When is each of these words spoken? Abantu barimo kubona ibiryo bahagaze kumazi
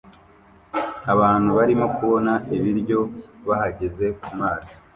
Abantu 1.13 1.49
barimo 1.57 1.87
kubona 1.95 2.33
ibiryo 2.57 2.99
bahagaze 3.47 4.05
kumazi 4.21 4.73